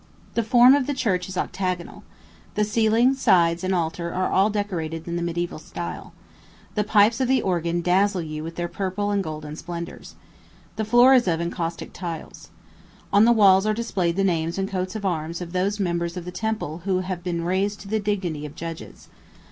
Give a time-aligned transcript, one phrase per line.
[0.33, 2.03] The form of the church is octagonal.
[2.55, 6.11] The ceiling, sides, and altar are all decorated in the mediæval style.
[6.73, 10.15] The pipes of the organ dazzle you with their purple and golden splendors.
[10.75, 12.49] The floor is of encaustic tiles.
[13.13, 16.25] On the walls are displayed the names and coats of arms of those members of
[16.25, 19.07] the Temple who have been raised to the dignity of judges.